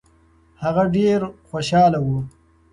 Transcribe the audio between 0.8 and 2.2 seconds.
ډېر خوشاله و.